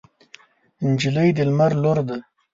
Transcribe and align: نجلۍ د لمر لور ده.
نجلۍ 0.89 1.29
د 1.37 1.39
لمر 1.49 1.71
لور 1.83 1.97
ده. 2.07 2.17